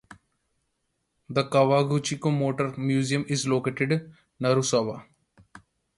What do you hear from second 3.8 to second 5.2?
in Narusawa.